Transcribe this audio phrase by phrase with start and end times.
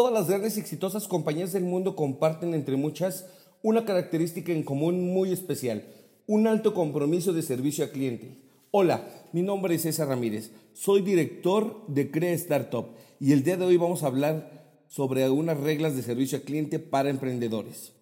[0.00, 3.26] Todas las grandes y exitosas compañías del mundo comparten entre muchas
[3.60, 5.84] una característica en común muy especial,
[6.26, 8.38] un alto compromiso de servicio al cliente.
[8.70, 12.86] Hola, mi nombre es César Ramírez, soy director de CREA Startup
[13.20, 16.78] y el día de hoy vamos a hablar sobre algunas reglas de servicio al cliente
[16.78, 17.92] para emprendedores.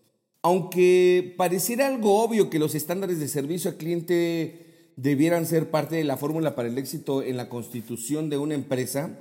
[0.43, 6.05] Aunque pareciera algo obvio que los estándares de servicio al cliente debieran ser parte de
[6.05, 9.19] la fórmula para el éxito en la constitución de una empresa,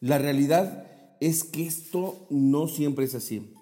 [0.00, 3.54] la realidad es que esto no siempre es así.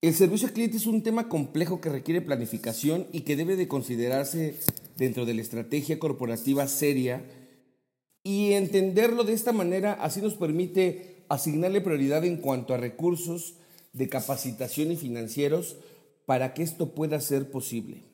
[0.00, 3.68] El servicio al cliente es un tema complejo que requiere planificación y que debe de
[3.68, 4.56] considerarse
[4.96, 7.24] dentro de la estrategia corporativa seria
[8.24, 13.54] y entenderlo de esta manera así nos permite asignarle prioridad en cuanto a recursos
[13.92, 15.76] de capacitación y financieros
[16.26, 18.04] para que esto pueda ser posible.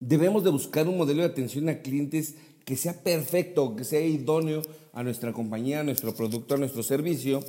[0.00, 4.62] Debemos de buscar un modelo de atención a clientes que sea perfecto, que sea idóneo
[4.92, 7.44] a nuestra compañía, a nuestro producto, a nuestro servicio.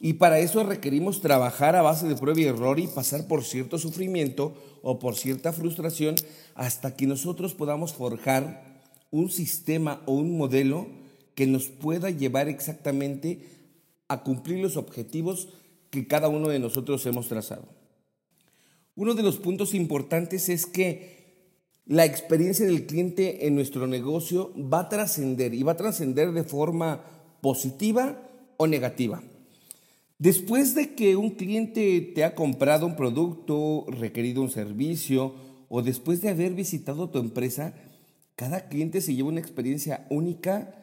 [0.00, 3.78] Y para eso requerimos trabajar a base de prueba y error y pasar por cierto
[3.78, 6.16] sufrimiento o por cierta frustración
[6.54, 10.86] hasta que nosotros podamos forjar un sistema o un modelo
[11.34, 13.48] que nos pueda llevar exactamente
[14.08, 15.48] a cumplir los objetivos
[15.90, 17.68] que cada uno de nosotros hemos trazado.
[18.94, 21.21] Uno de los puntos importantes es que
[21.86, 26.44] la experiencia del cliente en nuestro negocio va a trascender y va a trascender de
[26.44, 27.02] forma
[27.40, 28.22] positiva
[28.56, 29.22] o negativa.
[30.18, 35.34] Después de que un cliente te ha comprado un producto, requerido un servicio
[35.68, 37.74] o después de haber visitado tu empresa,
[38.36, 40.74] cada cliente se lleva una experiencia única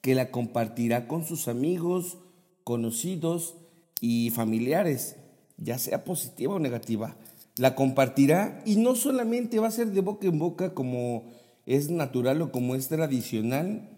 [0.00, 2.16] que la compartirá con sus amigos,
[2.64, 3.56] conocidos
[4.00, 5.16] y familiares,
[5.58, 7.16] ya sea positiva o negativa
[7.58, 11.24] la compartirá y no solamente va a ser de boca en boca como
[11.64, 13.90] es natural o como es tradicional.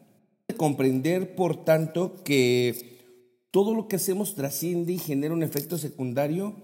[0.57, 2.99] Comprender, por tanto, que
[3.51, 6.55] todo lo que hacemos trasciende y genera un efecto secundario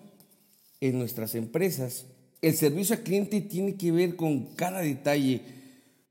[0.81, 2.07] en nuestras empresas.
[2.41, 5.43] El servicio al cliente tiene que ver con cada detalle,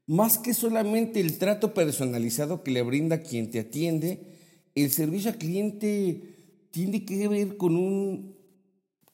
[0.06, 4.20] más que solamente el trato personalizado que le brinda quien te atiende,
[4.76, 8.36] el servicio al cliente tiene que ver con un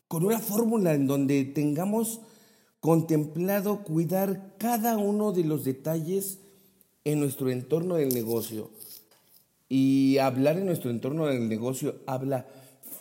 [0.09, 2.20] con una fórmula en donde tengamos
[2.80, 6.40] contemplado cuidar cada uno de los detalles
[7.06, 8.72] en nuestro entorno del negocio.
[9.70, 12.47] Y hablar en nuestro entorno del negocio habla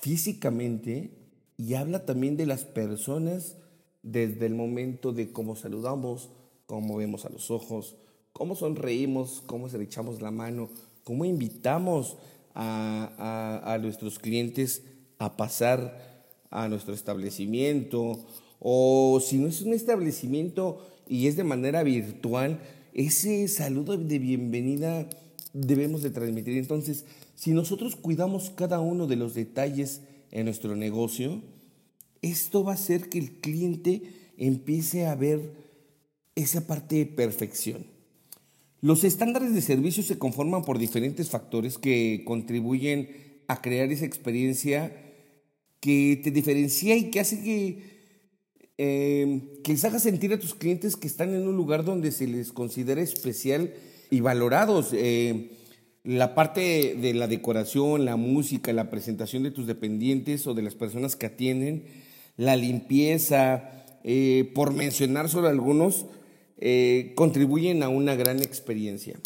[0.01, 1.11] físicamente
[1.57, 3.57] y habla también de las personas
[4.03, 6.29] desde el momento de cómo saludamos,
[6.67, 7.97] cómo vemos a los ojos,
[8.35, 10.69] cómo sonreímos, cómo se le echamos la mano,
[11.05, 12.19] cómo invitamos
[12.55, 14.83] a, a nuestros clientes
[15.19, 16.08] a pasar
[16.51, 18.25] a nuestro establecimiento
[18.61, 22.61] o si no es un establecimiento y es de manera virtual,
[22.93, 25.09] ese saludo de bienvenida
[25.53, 26.59] debemos de transmitir.
[26.59, 27.05] Entonces,
[27.35, 31.41] si nosotros cuidamos cada uno de los detalles en nuestro negocio,
[32.21, 34.03] esto va a hacer que el cliente
[34.37, 35.53] empiece a ver
[36.35, 37.87] esa parte de perfección.
[38.81, 43.09] Los estándares de servicio se conforman por diferentes factores que contribuyen
[43.49, 45.08] a crear esa experiencia
[45.81, 47.79] que te diferencia y que hace que,
[48.79, 52.27] eh, que les haga sentir a tus clientes que están en un lugar donde se
[52.27, 53.75] les considera especial
[54.11, 54.91] y valorados.
[54.93, 55.53] Eh,
[56.05, 60.75] la parte de la decoración, la música, la presentación de tus dependientes o de las
[60.75, 61.85] personas que atienden,
[62.37, 66.07] la limpieza, eh, por mencionar solo algunos,
[67.15, 69.21] contribuyen a una gran experiencia.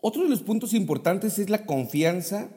[0.00, 2.48] Otro de los puntos importantes es la confianza,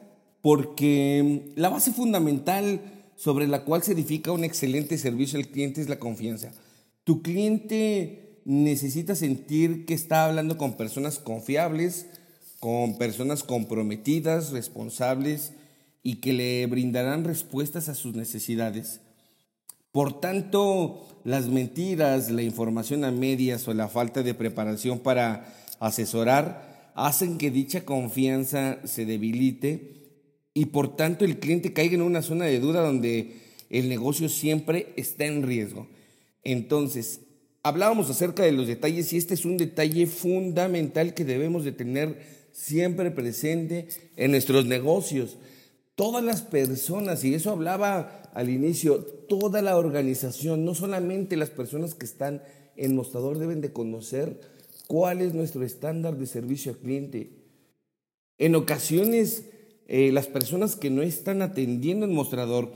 [0.42, 2.80] porque la base fundamental
[3.16, 6.52] sobre la cual se edifica un excelente servicio al cliente es la confianza.
[7.04, 12.06] Tu cliente necesita sentir que está hablando con personas confiables,
[12.60, 15.52] con personas comprometidas, responsables
[16.02, 19.00] y que le brindarán respuestas a sus necesidades.
[19.90, 26.92] Por tanto, las mentiras, la información a medias o la falta de preparación para asesorar
[26.94, 30.05] hacen que dicha confianza se debilite
[30.56, 33.34] y por tanto el cliente caiga en una zona de duda donde
[33.68, 35.86] el negocio siempre está en riesgo.
[36.44, 37.20] Entonces,
[37.62, 42.22] hablábamos acerca de los detalles y este es un detalle fundamental que debemos de tener
[42.52, 45.36] siempre presente en nuestros negocios.
[45.94, 51.94] Todas las personas, y eso hablaba al inicio, toda la organización, no solamente las personas
[51.94, 52.42] que están
[52.76, 54.40] en mostrador deben de conocer
[54.86, 57.44] cuál es nuestro estándar de servicio al cliente.
[58.38, 59.44] En ocasiones
[59.88, 62.72] eh, las personas que no están atendiendo el mostrador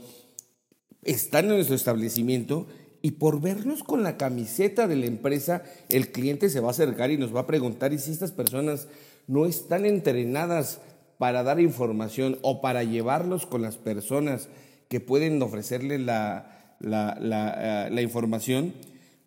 [1.03, 2.67] están en nuestro establecimiento
[3.01, 7.11] y por vernos con la camiseta de la empresa, el cliente se va a acercar
[7.11, 8.87] y nos va a preguntar y si estas personas
[9.27, 10.81] no están entrenadas
[11.17, 14.49] para dar información o para llevarlos con las personas
[14.87, 18.73] que pueden ofrecerle la, la información,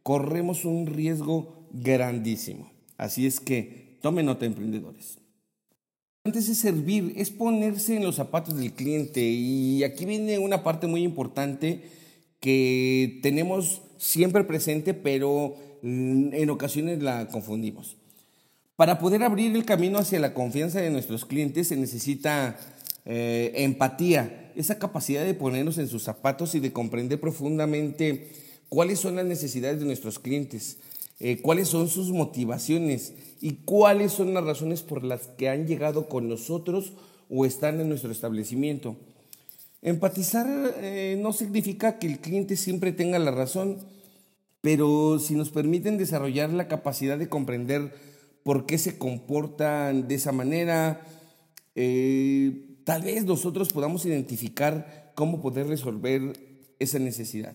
[0.03, 2.71] corremos un riesgo grandísimo.
[2.97, 5.24] Así es que tomen nota, emprendedores.
[6.27, 9.21] Antes de servir, es ponerse en los zapatos del cliente.
[9.21, 11.83] Y aquí viene una parte muy importante
[12.41, 17.99] que tenemos siempre presente, pero en ocasiones la confundimos.
[18.75, 22.57] Para poder abrir el camino hacia la confianza de nuestros clientes se necesita
[23.05, 28.31] eh, empatía, esa capacidad de ponernos en sus zapatos y de comprender profundamente
[28.71, 30.79] cuáles son las necesidades de nuestros clientes,
[31.21, 36.09] eh, cuáles son sus motivaciones y cuáles son las razones por las que han llegado
[36.09, 36.93] con nosotros
[37.31, 38.97] o están en nuestro establecimiento.
[39.83, 40.47] Empatizar
[40.79, 43.79] eh, no significa que el cliente siempre tenga la razón,
[44.61, 47.95] pero si nos permiten desarrollar la capacidad de comprender
[48.43, 51.07] por qué se comportan de esa manera,
[51.75, 56.33] eh, tal vez nosotros podamos identificar cómo poder resolver
[56.79, 57.55] esa necesidad.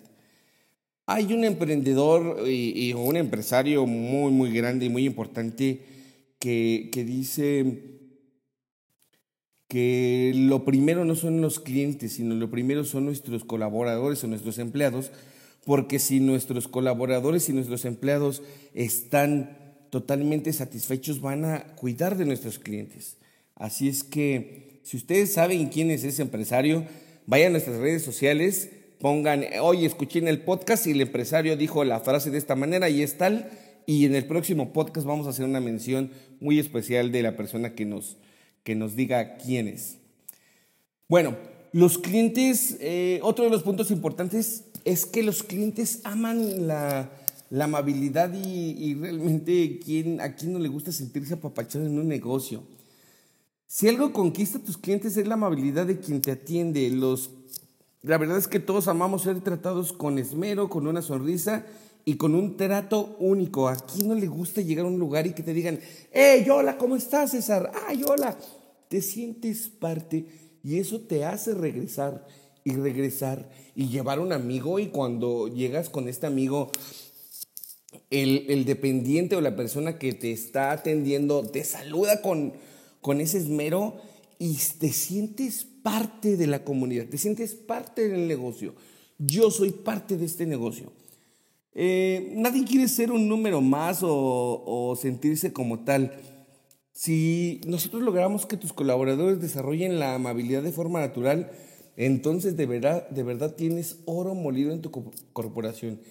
[1.11, 5.81] Hay un emprendedor y, un empresario muy, muy grande y muy importante
[6.37, 7.97] que, que dice
[9.67, 14.59] que lo primero no son los clientes, sino lo primero son nuestros colaboradores o nuestros
[14.59, 15.09] empleados,
[15.65, 18.43] porque si nuestros colaboradores y nuestros empleados
[18.75, 19.57] están
[19.89, 23.17] totalmente satisfechos, van a cuidar de nuestros clientes.
[23.55, 26.85] Así es que si ustedes saben quién es ese empresario,
[27.25, 28.69] vayan a nuestras redes sociales,
[28.99, 32.89] pongan, oye, escuché en el podcast y el empresario dijo la frase de esta manera
[32.89, 33.49] y es tal,
[33.85, 37.73] y en el próximo podcast vamos a hacer una mención muy especial de la persona
[37.73, 38.17] que nos,
[38.63, 39.97] que nos diga quién es.
[41.07, 41.35] Bueno,
[41.71, 47.09] los clientes, eh, otro de los puntos importantes es que los clientes aman la,
[47.49, 52.63] la amabilidad y, realmente ¿quién, a quién no le gusta sentirse apapachado en un negocio.
[53.67, 57.31] Si algo conquista a tus clientes es la amabilidad de quien te atiende, los
[58.01, 61.65] la verdad es que todos amamos ser tratados con esmero, con una sonrisa
[62.05, 63.67] y con un trato único.
[63.67, 65.79] ¿A quién no le gusta llegar a un lugar y que te digan,
[66.11, 67.71] hey, hola, ¿cómo estás, César?
[67.87, 68.37] Ay, hola.
[68.87, 70.25] Te sientes parte
[70.63, 72.25] y eso te hace regresar
[72.63, 76.71] y regresar y llevar un amigo y cuando llegas con este amigo,
[78.09, 82.53] el, dependiente o la persona que te está atendiendo te saluda con,
[83.01, 83.97] con ese esmero
[84.37, 88.75] y te sientes parte de la comunidad, te sientes parte del negocio.
[89.17, 90.91] Yo soy parte de este negocio.
[91.73, 96.13] Eh, nadie quiere ser un número más o, sentirse como tal.
[96.91, 101.51] Si nosotros logramos que tus colaboradores desarrollen la amabilidad de forma natural,
[101.95, 104.91] entonces de verdad, de verdad tienes oro molido en tu
[105.33, 106.01] corporación.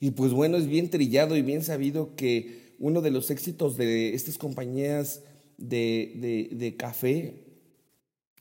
[0.00, 4.14] Y pues bueno, es bien trillado y bien sabido que uno de los éxitos de
[4.14, 5.22] estas compañías
[5.56, 7.43] de, de, de café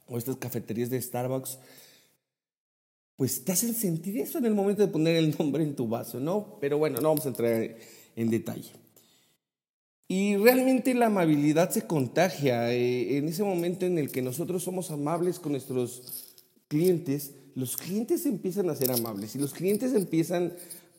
[0.07, 1.59] o estas cafeterías de Starbucks,
[3.15, 6.19] pues te hacen sentir eso en el momento de poner el nombre en tu vaso,
[6.19, 6.57] ¿no?
[6.59, 7.75] Pero bueno, no vamos a entrar
[8.15, 8.71] en detalle.
[10.07, 12.73] Y realmente la amabilidad se contagia.
[12.73, 16.35] Eh, en ese momento en el que nosotros somos amables con nuestros
[16.67, 20.53] clientes, los clientes empiezan a ser amables y los clientes empiezan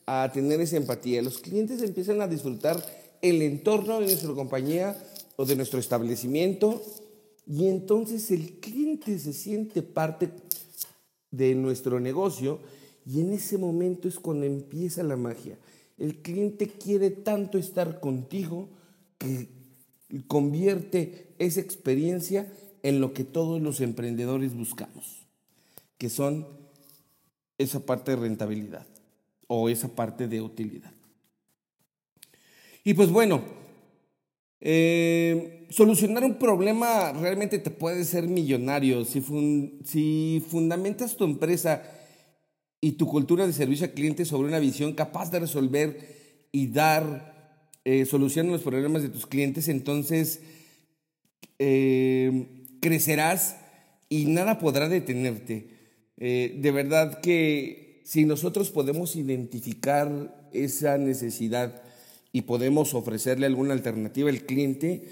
[0.05, 2.83] a tener esa empatía, los clientes empiezan a disfrutar
[3.21, 4.97] el entorno de nuestra compañía
[5.35, 6.81] o de nuestro establecimiento
[7.47, 10.31] y entonces el cliente se siente parte
[11.31, 12.59] de nuestro negocio
[13.05, 15.57] y en ese momento es cuando empieza la magia.
[15.97, 18.69] El cliente quiere tanto estar contigo
[19.17, 19.47] que
[20.27, 22.51] convierte esa experiencia
[22.83, 25.25] en lo que todos los emprendedores buscamos,
[25.97, 26.47] que son
[27.57, 28.85] esa parte de rentabilidad
[29.47, 30.93] o esa parte de utilidad.
[32.83, 33.41] Y pues bueno,
[34.67, 39.05] eh, solucionar un problema realmente te puede ser millonario.
[39.05, 39.21] Si,
[40.49, 41.83] fundamentas tu empresa
[42.81, 47.69] y tu cultura de servicio al cliente sobre una visión capaz de resolver y dar
[47.83, 50.41] eh, solución a los problemas de tus clientes, entonces
[51.59, 53.57] eh, crecerás
[54.09, 55.69] y nada podrá detenerte.
[56.17, 61.84] de verdad que si nosotros podemos identificar esa necesidad,
[62.35, 65.07] y podemos ofrecerle alguna alternativa al cliente,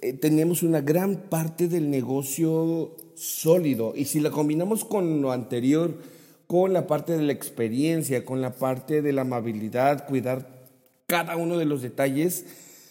[0.00, 3.92] eh, tenemos una gran parte del negocio sólido.
[3.94, 5.98] Y si la combinamos con lo anterior,
[6.46, 10.66] con la parte de la experiencia, con la parte de la amabilidad, cuidar
[11.06, 12.46] cada uno de los detalles,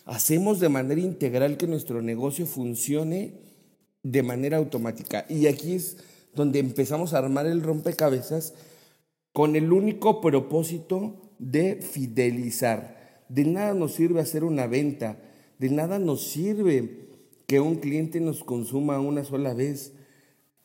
[0.06, 3.34] hacemos de manera integral que nuestro negocio funcione
[4.04, 5.26] de manera automática.
[5.28, 5.98] Y aquí es
[6.36, 8.54] donde empezamos a armar el rompecabezas
[9.34, 12.96] con el único propósito de fidelizar.
[13.30, 15.20] De nada nos sirve hacer una venta,
[15.60, 17.08] de nada nos sirve
[17.46, 19.94] que un cliente nos consuma una sola vez.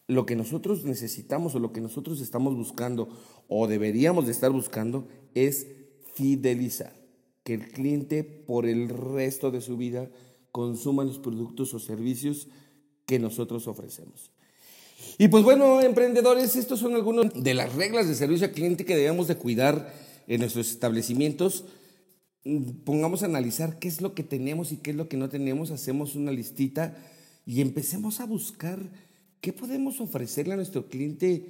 [0.09, 3.09] lo que nosotros necesitamos o lo que nosotros estamos buscando
[3.49, 5.67] o deberíamos de estar buscando es
[6.15, 6.95] fidelizar,
[7.45, 10.11] que el cliente por el resto de su vida
[10.51, 12.49] consuma los productos o servicios
[13.07, 14.33] que nosotros ofrecemos.
[15.19, 18.97] Y pues bueno, emprendedores, estos son algunas de las reglas de servicio al cliente que
[18.97, 19.93] debemos de cuidar
[20.27, 21.65] en nuestros establecimientos.
[22.85, 25.71] Pongamos a analizar qué es lo que tenemos y qué es lo que no tenemos,
[25.71, 26.97] hacemos una listita
[27.47, 28.81] y empecemos a buscar
[29.41, 31.45] qué podemos ofrecerle a nuestro cliente eh,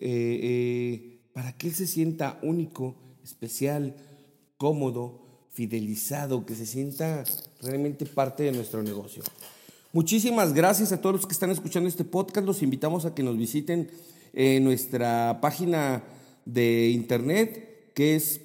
[0.00, 3.96] eh, para que él se sienta único, especial,
[4.56, 7.24] cómodo, fidelizado, que se sienta
[7.60, 9.22] realmente parte de nuestro negocio.
[9.92, 12.46] Muchísimas gracias a todos los que están escuchando este podcast.
[12.46, 13.90] Los invitamos a que nos visiten
[14.34, 16.04] en nuestra página
[16.44, 18.40] de internet que es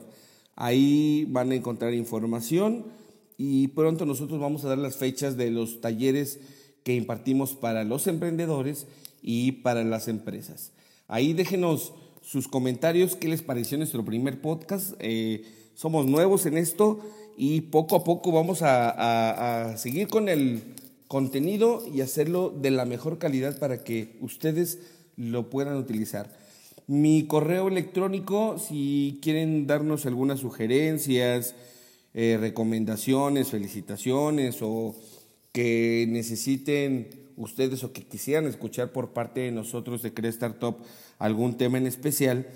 [0.56, 2.86] Ahí van a encontrar información
[3.38, 6.40] y pronto nosotros vamos a dar las fechas de los talleres
[6.84, 8.88] que impartimos para los emprendedores
[9.22, 10.72] y para las empresas.
[11.08, 14.94] Ahí déjenos sus comentarios, qué les pareció nuestro primer podcast.
[15.00, 15.44] Eh,
[15.76, 17.00] somos nuevos en esto
[17.38, 20.62] y poco a poco vamos a, seguir con el
[21.12, 24.80] contenido y hacerlo de la mejor calidad para que ustedes
[25.18, 26.32] lo puedan utilizar.
[26.88, 31.54] Mi correo electrónico, si quieren darnos algunas sugerencias,
[32.14, 34.96] eh, recomendaciones, felicitaciones o
[35.52, 40.78] que necesiten ustedes o que quisieran escuchar por parte de nosotros de Crea Startup
[41.20, 42.48] algún tema en especial,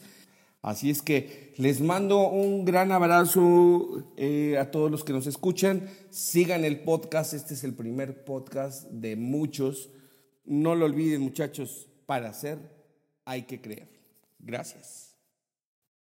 [0.63, 5.89] Así es que les mando un gran abrazo eh, a todos los que nos escuchan.
[6.09, 9.89] Sigan el podcast, este es el primer podcast de muchos.
[10.45, 12.59] No lo olviden muchachos, para hacer
[13.25, 13.89] hay que creer.
[14.39, 15.02] Gracias.